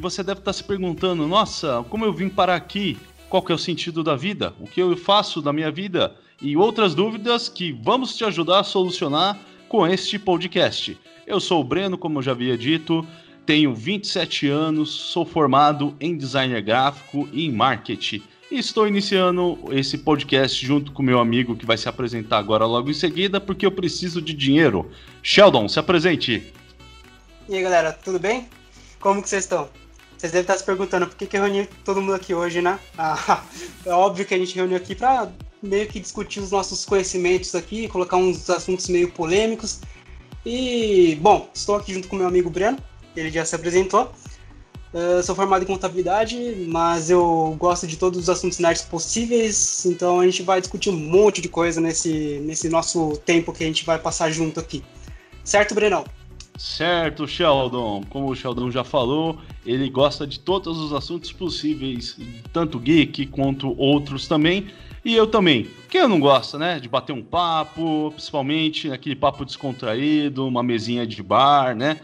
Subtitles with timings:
[0.00, 2.98] você deve estar se perguntando: nossa, como eu vim parar aqui?
[3.28, 4.54] Qual que é o sentido da vida?
[4.58, 6.16] O que eu faço da minha vida?
[6.42, 10.98] E outras dúvidas que vamos te ajudar a solucionar com este podcast.
[11.26, 13.06] Eu sou o Breno, como eu já havia dito,
[13.46, 18.22] tenho 27 anos, sou formado em designer gráfico e em marketing.
[18.50, 22.90] E estou iniciando esse podcast junto com meu amigo que vai se apresentar agora logo
[22.90, 24.90] em seguida, porque eu preciso de dinheiro.
[25.22, 26.52] Sheldon, se apresente.
[27.48, 28.48] E aí, galera, tudo bem?
[28.98, 29.68] Como que vocês estão?
[30.20, 32.78] Vocês devem estar se perguntando por que, que eu reuni todo mundo aqui hoje, né?
[32.98, 33.42] Ah,
[33.86, 35.32] é óbvio que a gente reuniu aqui para
[35.62, 39.80] meio que discutir os nossos conhecimentos aqui, colocar uns assuntos meio polêmicos.
[40.44, 42.76] E, bom, estou aqui junto com meu amigo Breno,
[43.16, 44.12] ele já se apresentou.
[44.92, 50.20] Uh, sou formado em contabilidade, mas eu gosto de todos os assuntos nerds possíveis, então
[50.20, 53.86] a gente vai discutir um monte de coisa nesse, nesse nosso tempo que a gente
[53.86, 54.84] vai passar junto aqui.
[55.42, 56.04] Certo, Brenão?
[56.60, 58.04] Certo, Sheldon.
[58.10, 62.18] Como o Sheldon já falou, ele gosta de todos os assuntos possíveis,
[62.52, 64.66] tanto geek quanto outros também.
[65.02, 65.70] E eu também.
[65.88, 66.78] Quem não gosta, né?
[66.78, 71.98] De bater um papo, principalmente aquele papo descontraído, uma mesinha de bar, né?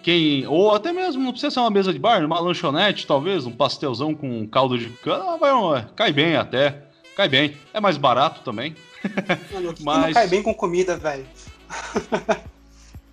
[0.00, 0.46] quem.
[0.46, 4.14] Ou até mesmo, não precisa ser uma mesa de bar, uma lanchonete, talvez, um pastelzão
[4.14, 5.50] com caldo de cana, vai,
[5.96, 6.84] cai bem até.
[7.16, 7.56] Cai bem.
[7.74, 8.76] É mais barato também.
[9.52, 10.06] Mano, Mas...
[10.06, 11.26] não cai bem com comida, velho.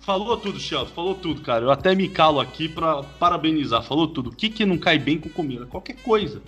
[0.06, 1.64] Falou tudo, Sheldon, falou tudo, cara.
[1.64, 3.82] Eu até me calo aqui pra parabenizar.
[3.82, 4.30] Falou tudo.
[4.30, 5.66] O que, que não cai bem com comida?
[5.66, 6.40] Qualquer coisa.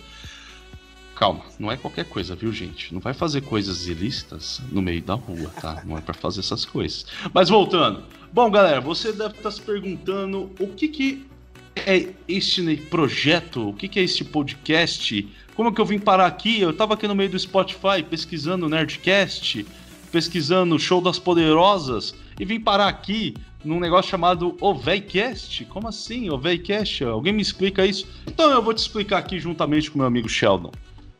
[1.13, 2.93] Calma, não é qualquer coisa, viu, gente?
[2.93, 5.83] Não vai fazer coisas ilícitas no meio da rua, tá?
[5.85, 7.05] Não é para fazer essas coisas.
[7.33, 8.01] Mas voltando.
[8.31, 11.27] Bom, galera, você deve estar se perguntando o que que
[11.75, 13.67] é este projeto?
[13.67, 15.27] O que que é este podcast?
[15.53, 16.61] Como que eu vim parar aqui?
[16.61, 19.65] Eu tava aqui no meio do Spotify pesquisando Nerdcast,
[20.13, 25.65] pesquisando Show das Poderosas e vim parar aqui num negócio chamado Oveycast.
[25.65, 27.03] Como assim, Oveycast?
[27.03, 28.07] Alguém me explica isso?
[28.27, 30.71] Então eu vou te explicar aqui juntamente com meu amigo Sheldon.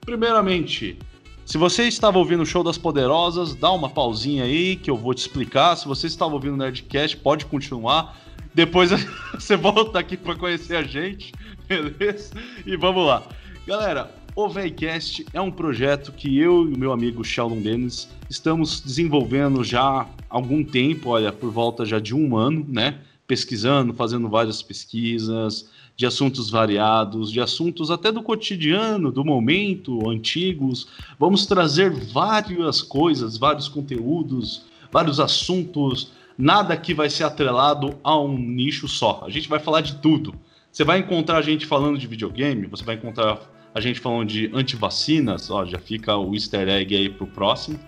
[0.02, 0.98] Primeiramente,
[1.46, 5.14] se você estava ouvindo o Show das Poderosas, dá uma pausinha aí que eu vou
[5.14, 5.76] te explicar.
[5.76, 8.18] Se você estava ouvindo o Nerdcast, pode continuar.
[8.54, 8.92] Depois
[9.34, 11.32] você volta aqui para conhecer a gente,
[11.68, 12.34] beleza?
[12.66, 13.24] E vamos lá.
[13.66, 14.12] Galera,
[14.46, 19.66] o Veicast é um projeto que eu e o meu amigo Sheldon Dennis estamos desenvolvendo
[19.66, 23.00] já há algum tempo, olha, por volta já de um ano, né?
[23.28, 30.88] Pesquisando, fazendo várias pesquisas, de assuntos variados, de assuntos até do cotidiano, do momento, antigos.
[31.20, 36.14] Vamos trazer várias coisas, vários conteúdos, vários assuntos.
[36.38, 39.22] Nada que vai ser atrelado a um nicho só.
[39.26, 40.34] A gente vai falar de tudo.
[40.72, 44.50] Você vai encontrar a gente falando de videogame, você vai encontrar a gente falando de
[44.54, 47.80] antivacinas, ó, já fica o easter egg aí pro próximo.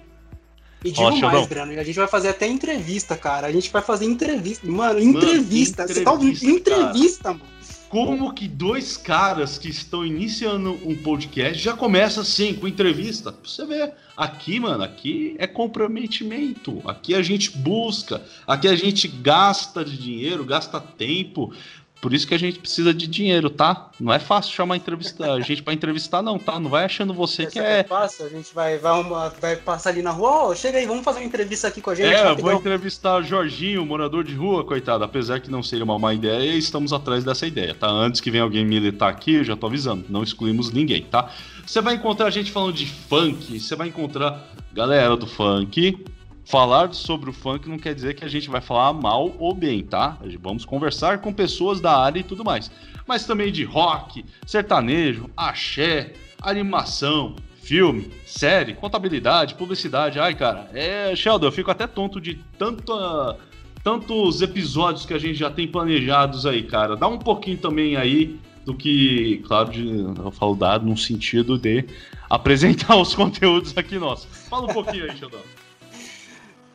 [0.83, 3.45] E digo Ó, mais, Breno, a gente vai fazer até entrevista, cara.
[3.45, 4.65] A gente vai fazer entrevista.
[4.67, 5.83] Mano, entrevista.
[5.83, 6.49] Mano, entrevista Você tá ouvindo?
[6.49, 7.51] Entrevista, mano
[7.91, 13.35] como que dois caras que estão iniciando um podcast já começa assim, com entrevista.
[13.43, 16.81] Você vê, aqui, mano, aqui é comprometimento.
[16.85, 21.53] Aqui a gente busca, aqui a gente gasta de dinheiro, gasta tempo.
[22.01, 23.91] Por isso que a gente precisa de dinheiro, tá?
[23.99, 26.59] Não é fácil chamar entrevista, a gente para entrevistar, não, tá?
[26.59, 27.81] Não vai achando você que é.
[27.81, 29.03] é fácil, a gente vai, vai,
[29.39, 31.95] vai passar ali na rua, oh, chega aí, vamos fazer uma entrevista aqui com a
[31.95, 32.07] gente.
[32.07, 32.49] É, rapidão.
[32.49, 35.03] vou entrevistar o Jorginho, morador de rua, coitado.
[35.03, 37.87] Apesar que não seria uma má ideia, estamos atrás dessa ideia, tá?
[37.87, 41.29] Antes que venha alguém militar aqui, eu já tô avisando, não excluímos ninguém, tá?
[41.63, 46.03] Você vai encontrar a gente falando de funk, você vai encontrar galera do funk,
[46.51, 49.81] falar sobre o funk não quer dizer que a gente vai falar mal ou bem,
[49.81, 50.17] tá?
[50.41, 52.69] Vamos conversar com pessoas da área e tudo mais.
[53.07, 56.11] Mas também de rock, sertanejo, axé,
[56.41, 60.19] animação, filme, série, contabilidade, publicidade.
[60.19, 61.15] Ai, cara, é.
[61.15, 63.37] Sheldon, eu fico até tonto de tanta,
[63.81, 66.97] tantos episódios que a gente já tem planejados aí, cara.
[66.97, 71.85] Dá um pouquinho também aí do que, claro, de, eu falo dado no sentido de
[72.29, 74.25] apresentar os conteúdos aqui nossos.
[74.49, 75.39] Fala um pouquinho aí, Sheldon.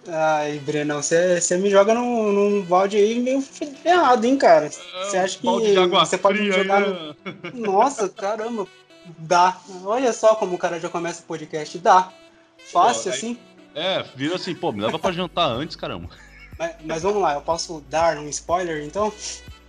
[0.08, 4.70] Ai, Brenão, você me joga num, num balde aí meio ferrado, hein, cara?
[4.70, 5.46] Você acha que
[5.88, 7.16] você pode me jogar no...
[7.54, 8.66] Nossa, caramba,
[9.18, 9.56] dá.
[9.84, 12.12] Olha só como o cara já começa o podcast, dá.
[12.58, 13.38] Fácil, pô, assim.
[13.74, 16.08] É, vira assim, pô, me leva pra jantar antes, caramba.
[16.58, 19.12] Mas, mas, vamos lá, eu posso dar um spoiler, então?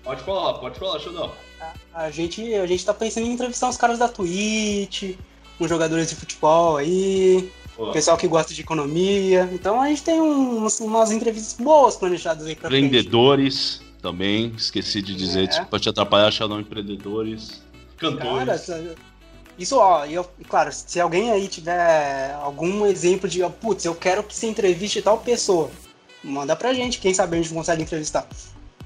[0.04, 1.32] Pode falar, pode falar, Xandão.
[1.60, 5.18] A, a, gente, a gente tá pensando em entrevistar os caras da Twitch,
[5.60, 9.50] uns jogadores de futebol aí, o pessoal que gosta de economia.
[9.54, 14.02] Então a gente tem uns, umas entrevistas boas planejadas aí pra Empreendedores frente.
[14.02, 15.66] também, esqueci de dizer, é.
[15.66, 17.62] pode te atrapalhar achar não empreendedores.
[17.98, 18.66] Cantores.
[18.66, 18.96] Cara,
[19.58, 24.36] isso, ó, eu, claro, se alguém aí tiver algum exemplo de, putz, eu quero que
[24.36, 25.72] você entreviste tal pessoa,
[26.24, 28.28] manda pra gente, quem sabe a gente consegue entrevistar.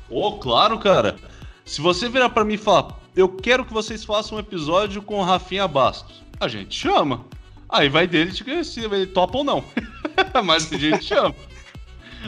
[0.09, 1.17] Ô, oh, claro, cara.
[1.65, 5.19] Se você virar para mim e falar, eu quero que vocês façam um episódio com
[5.19, 6.23] o Rafinha Bastos.
[6.39, 7.25] A gente chama.
[7.71, 9.63] Aí vai dele de se ele topa ou não.
[10.43, 11.33] Mas a gente chama.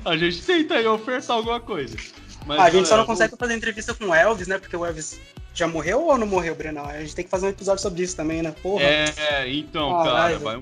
[0.06, 1.98] A gente tenta aí ofertar alguma coisa.
[2.46, 4.58] Mas, a gente só não consegue fazer entrevista com o Elvis, né?
[4.58, 5.20] Porque o Elvis
[5.54, 6.86] já morreu ou não morreu, Brenão?
[6.86, 8.54] A gente tem que fazer um episódio sobre isso também, né?
[8.64, 8.84] Porra.
[8.84, 10.58] É, então, ah, cara, vai,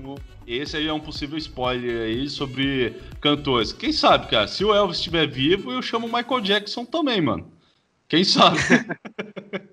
[0.46, 3.72] esse aí é um possível spoiler aí sobre cantores.
[3.72, 4.46] Quem sabe, cara?
[4.46, 7.50] Se o Elvis estiver vivo, eu chamo o Michael Jackson também, mano.
[8.08, 8.58] Quem sabe?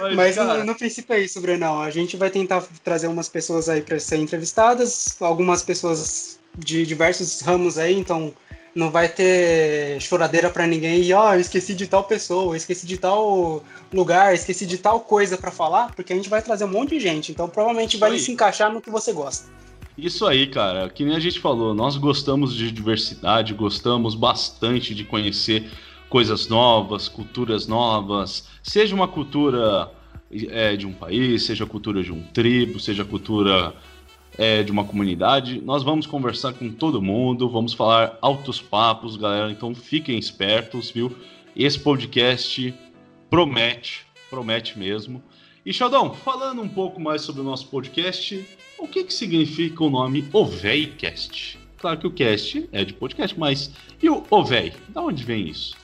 [0.00, 0.58] Mas, Mas cara...
[0.58, 1.80] no, no, princípio é isso, Brenão.
[1.80, 7.40] A gente vai tentar trazer umas pessoas aí para ser entrevistadas, algumas pessoas de diversos
[7.42, 8.32] ramos aí, então
[8.74, 11.02] não vai ter choradeira para ninguém.
[11.02, 13.62] E ó, oh, esqueci de tal pessoa, esqueci de tal
[13.92, 17.00] lugar, esqueci de tal coisa para falar, porque a gente vai trazer um monte de
[17.00, 19.48] gente, então provavelmente vai se encaixar no que você gosta.
[19.98, 25.04] Isso aí, cara, que nem a gente falou, nós gostamos de diversidade, gostamos bastante de
[25.04, 25.70] conhecer
[26.10, 29.90] coisas novas, culturas novas, seja uma cultura
[30.48, 33.72] é, de um país, seja a cultura de um tribo, seja a cultura
[34.36, 35.62] é, de uma comunidade.
[35.64, 39.52] Nós vamos conversar com todo mundo, vamos falar altos papos, galera.
[39.52, 41.16] Então fiquem espertos, viu?
[41.54, 42.74] Esse podcast
[43.30, 45.22] promete, promete mesmo.
[45.64, 48.44] E Xaldão, falando um pouco mais sobre o nosso podcast,
[48.78, 51.58] o que, que significa o nome Oveicast?
[51.76, 53.70] Claro que o cast é de podcast, mas
[54.02, 54.72] e o Ovei?
[54.88, 55.79] Da onde vem isso?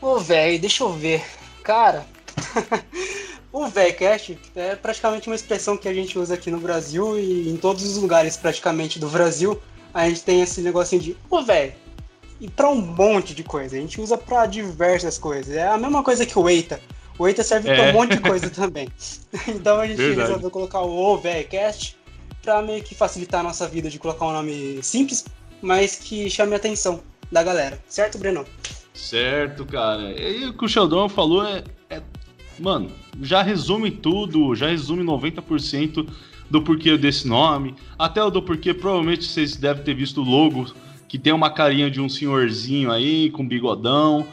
[0.00, 1.24] Ovei, deixa eu ver.
[1.62, 2.06] Cara,
[3.50, 7.56] O VECast é praticamente uma expressão que a gente usa aqui no Brasil e em
[7.56, 9.60] todos os lugares praticamente do Brasil.
[9.92, 11.72] A gente tem esse negocinho de o velho.
[12.40, 13.76] E para um monte de coisa.
[13.76, 15.56] A gente usa para diversas coisas.
[15.56, 16.78] É a mesma coisa que o EITA.
[17.18, 17.74] O EITA serve é.
[17.74, 18.88] para um monte de coisa também.
[19.48, 20.20] então a gente Verdade.
[20.20, 21.96] resolveu colocar o VECast
[22.42, 25.24] para meio que facilitar a nossa vida de colocar um nome simples,
[25.60, 27.00] mas que chame a atenção
[27.32, 27.82] da galera.
[27.88, 28.46] Certo, Breno?
[28.98, 30.12] Certo, cara.
[30.20, 32.02] E o que o Sheldon falou é, é
[32.58, 32.90] mano,
[33.22, 36.06] já resume tudo, já resume 90%
[36.50, 37.76] do porquê desse nome.
[37.96, 40.66] Até o do porquê, provavelmente vocês devem ter visto o logo,
[41.06, 44.26] que tem uma carinha de um senhorzinho aí, com bigodão.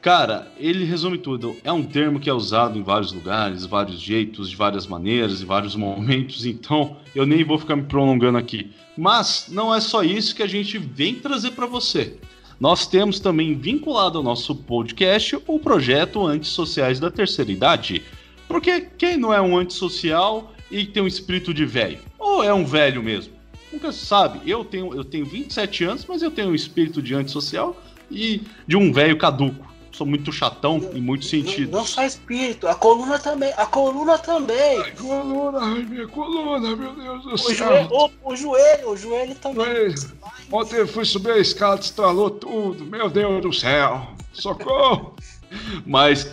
[0.00, 1.56] Cara, ele resume tudo.
[1.64, 5.44] É um termo que é usado em vários lugares, vários jeitos, de várias maneiras, em
[5.44, 8.70] vários momentos, então eu nem vou ficar me prolongando aqui.
[8.96, 12.16] Mas não é só isso que a gente vem trazer para você.
[12.60, 18.02] Nós temos também vinculado ao nosso podcast o projeto Antissociais da Terceira Idade.
[18.48, 22.00] Porque quem não é um antissocial e tem um espírito de velho?
[22.18, 23.32] Ou é um velho mesmo?
[23.72, 24.40] Nunca se sabe.
[24.44, 28.76] Eu tenho, eu tenho 27 anos, mas eu tenho um espírito de antissocial e de
[28.76, 31.72] um velho caduco sou muito chatão em muitos sentidos.
[31.72, 34.80] Não, não só espírito, a coluna também, a coluna também.
[34.80, 37.54] A coluna, ai, minha coluna, meu Deus do o céu.
[37.56, 39.64] Joelho, o, o, joelho, o joelho também.
[39.64, 40.12] Joelho.
[40.52, 45.16] Ontem eu fui subir a escada, estralou tudo, meu Deus do céu, socorro.
[45.84, 46.30] Mas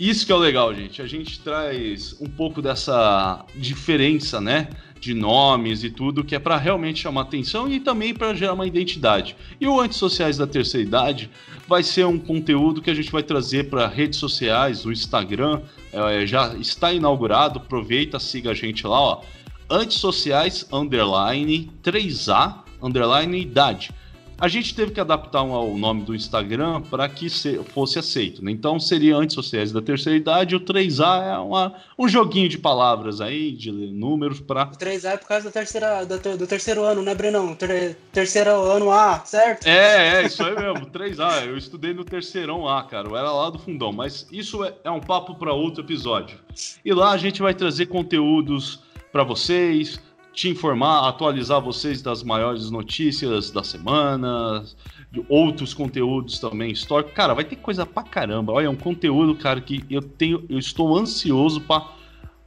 [0.00, 4.70] isso que é o legal, gente, a gente traz um pouco dessa diferença, né?
[5.02, 8.66] De nomes e tudo, que é para realmente chamar atenção e também para gerar uma
[8.66, 9.36] identidade.
[9.60, 11.28] E o Antissociais da Terceira Idade
[11.66, 15.60] vai ser um conteúdo que a gente vai trazer para redes sociais, o Instagram,
[15.92, 19.22] é, já está inaugurado, aproveita, siga a gente lá, ó.
[19.68, 23.90] Antissociais, underline, 3A, underline, idade
[24.38, 27.28] a gente teve que adaptar o nome do Instagram para que
[27.72, 28.44] fosse aceito.
[28.44, 28.50] Né?
[28.50, 33.20] Então seria antes sociais da terceira idade, o 3A é uma, um joguinho de palavras
[33.20, 34.64] aí, de números para.
[34.64, 37.54] O 3A é por causa da terceira, do, do terceiro ano, né, Brenão?
[37.54, 39.66] Ter, terceiro ano A, certo?
[39.66, 41.46] É, é, isso aí mesmo, 3A.
[41.46, 43.08] Eu estudei no terceirão A, cara.
[43.08, 46.38] Eu era lá do fundão, mas isso é, é um papo para outro episódio.
[46.84, 48.80] E lá a gente vai trazer conteúdos
[49.12, 50.00] para vocês
[50.32, 54.64] te informar, atualizar vocês das maiores notícias da semana,
[55.10, 57.12] de outros conteúdos também históricos.
[57.12, 58.52] Cara, vai ter coisa pra caramba.
[58.52, 61.86] Olha, é um conteúdo, cara, que eu tenho, eu estou ansioso para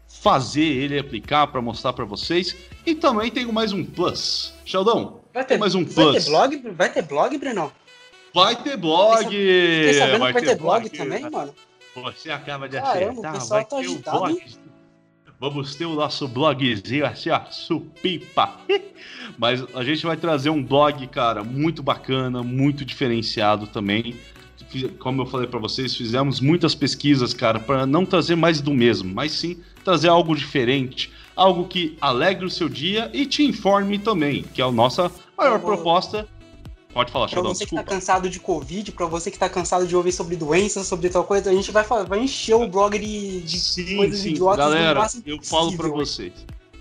[0.07, 2.55] fazer ele aplicar para mostrar para vocês.
[2.85, 4.53] E também tenho mais um plus.
[4.65, 5.95] Sheldon, vai ter mais um plus.
[5.95, 7.71] Vai ter blog, vai ter blog, Breno?
[8.33, 9.25] Vai ter blog.
[9.25, 11.53] Fiquei sabendo vai que vai ter, ter blog, blog também, mano.
[11.95, 14.45] Você acaba de Caramba, acertar, o pessoal vai tá ter agitado, blog.
[15.45, 18.61] Vamos ter o nosso blogzinho assim, ó, supipa.
[19.37, 24.15] Mas a gente vai trazer um blog, cara, muito bacana, muito diferenciado também.
[24.97, 29.13] Como eu falei para vocês, fizemos muitas pesquisas, cara, para não trazer mais do mesmo,
[29.13, 34.41] mas sim trazer algo diferente, algo que alegre o seu dia e te informe também,
[34.41, 36.27] que é a nossa maior proposta
[36.95, 37.83] Pode falar, Pra você desculpa.
[37.83, 41.09] que tá cansado de Covid, pra você que tá cansado de ouvir sobre doenças, sobre
[41.09, 44.29] tal coisa, a gente vai, vai encher o blog de, de sim, coisas sim.
[44.29, 44.59] idiotas.
[44.59, 46.31] Galera, eu falo pra vocês.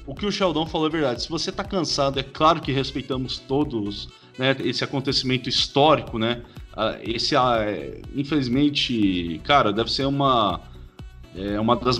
[0.06, 1.24] O que o Sheldon falou é verdade.
[1.24, 6.44] Se você tá cansado, é claro que respeitamos todos né, esse acontecimento histórico, né?
[7.02, 10.60] Esse, ah, é, infelizmente, cara, deve ser uma
[11.36, 11.98] é uma das.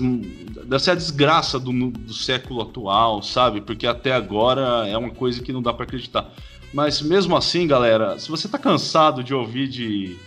[0.65, 3.59] Dessa é a desgraça do, do século atual, sabe?
[3.59, 6.31] Porque até agora é uma coisa que não dá para acreditar.
[6.75, 10.17] Mas mesmo assim, galera, se você tá cansado de ouvir de.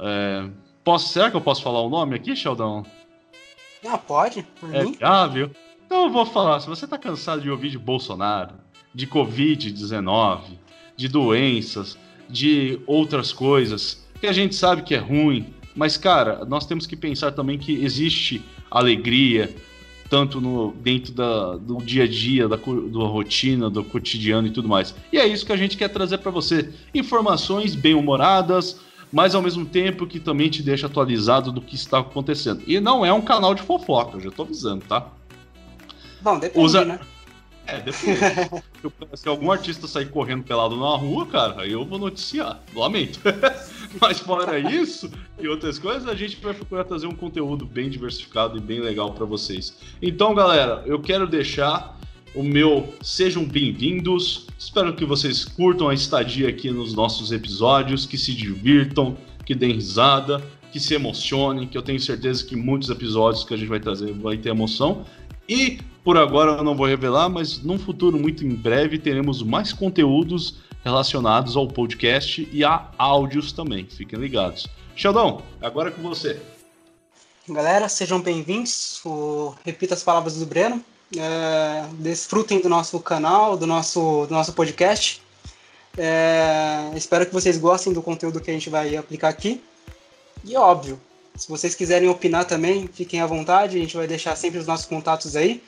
[0.00, 0.48] É,
[0.82, 2.86] posso, será que eu posso falar o nome aqui, Sheldon?
[3.86, 4.46] Ah, pode.
[4.72, 5.50] É viável.
[5.84, 8.54] Então eu vou falar, se você tá cansado de ouvir de Bolsonaro,
[8.94, 10.40] de Covid-19,
[10.96, 11.98] de doenças,
[12.30, 16.96] de outras coisas, que a gente sabe que é ruim, mas, cara, nós temos que
[16.96, 19.54] pensar também que existe alegria,
[20.14, 24.68] tanto no, dentro da, do dia a dia, da, da rotina, do cotidiano e tudo
[24.68, 24.94] mais.
[25.12, 26.72] E é isso que a gente quer trazer para você.
[26.94, 28.78] Informações bem-humoradas,
[29.10, 32.62] mas ao mesmo tempo que também te deixa atualizado do que está acontecendo.
[32.64, 35.08] E não é um canal de fofoca, eu já tô avisando, tá?
[36.22, 36.84] Bom, depende, Usa...
[36.84, 37.00] né?
[37.66, 38.18] É, depois.
[39.14, 42.60] se algum artista sair correndo pelado na rua, cara, aí eu vou noticiar.
[42.74, 43.18] Lamento.
[44.00, 45.10] Mas fora isso
[45.40, 49.12] e outras coisas, a gente vai procurar trazer um conteúdo bem diversificado e bem legal
[49.12, 49.76] para vocês.
[50.00, 51.98] Então, galera, eu quero deixar
[52.34, 54.46] o meu sejam bem-vindos.
[54.58, 59.74] Espero que vocês curtam a estadia aqui nos nossos episódios, que se divirtam, que deem
[59.74, 63.80] risada, que se emocionem, que eu tenho certeza que muitos episódios que a gente vai
[63.80, 65.04] trazer vai ter emoção.
[65.48, 69.72] E por agora eu não vou revelar, mas num futuro muito em breve teremos mais
[69.72, 73.86] conteúdos relacionados ao podcast e a áudios também.
[73.86, 74.66] Fiquem ligados.
[74.94, 76.40] Sheldon, agora é com você.
[77.48, 79.02] Galera, sejam bem-vindos.
[79.64, 80.84] Repita as palavras do Breno.
[81.16, 85.22] É, desfrutem do nosso canal, do nosso, do nosso podcast.
[85.96, 89.62] É, espero que vocês gostem do conteúdo que a gente vai aplicar aqui.
[90.44, 91.00] E óbvio,
[91.34, 93.76] se vocês quiserem opinar também, fiquem à vontade.
[93.76, 95.62] A gente vai deixar sempre os nossos contatos aí.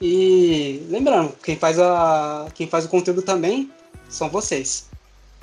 [0.00, 3.70] E lembrando, quem faz, a, quem faz o conteúdo também
[4.08, 4.88] são vocês.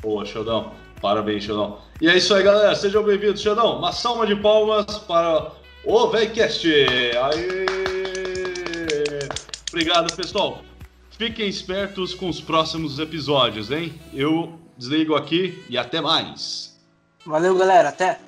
[0.01, 0.71] Boa, Sheldon.
[1.01, 1.79] Parabéns, Sheldon.
[1.99, 2.73] E é isso aí, galera.
[2.75, 3.79] Sejam bem-vindos, Sheldon.
[3.79, 5.51] Uma salva de palmas para
[5.83, 6.67] o VEICast.
[6.67, 7.65] Aê!
[9.69, 10.61] Obrigado, pessoal.
[11.17, 13.99] Fiquem espertos com os próximos episódios, hein?
[14.13, 16.77] Eu desligo aqui e até mais.
[17.25, 17.89] Valeu, galera.
[17.89, 18.19] Até.